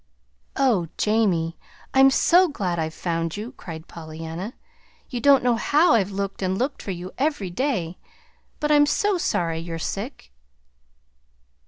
[0.55, 1.59] "Oh, Jamie,
[1.93, 4.55] I'm so glad I've found you," cried Pollyanna.
[5.11, 7.99] "You don't know how I've looked and looked for you every day.
[8.59, 10.31] But I'm so sorry you're sick!"